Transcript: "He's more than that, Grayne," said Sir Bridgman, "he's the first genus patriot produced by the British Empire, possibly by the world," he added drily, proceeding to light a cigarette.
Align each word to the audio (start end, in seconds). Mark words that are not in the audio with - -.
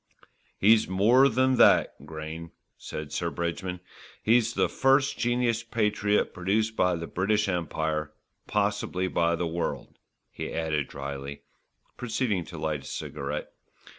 "He's 0.57 0.87
more 0.87 1.29
than 1.29 1.57
that, 1.57 2.07
Grayne," 2.07 2.49
said 2.75 3.11
Sir 3.11 3.29
Bridgman, 3.29 3.81
"he's 4.23 4.55
the 4.55 4.67
first 4.67 5.15
genus 5.19 5.61
patriot 5.61 6.33
produced 6.33 6.75
by 6.75 6.95
the 6.95 7.05
British 7.05 7.47
Empire, 7.47 8.11
possibly 8.47 9.07
by 9.07 9.35
the 9.35 9.45
world," 9.45 9.99
he 10.31 10.51
added 10.51 10.87
drily, 10.87 11.43
proceeding 11.97 12.43
to 12.45 12.57
light 12.57 12.81
a 12.81 12.85
cigarette. 12.87 13.51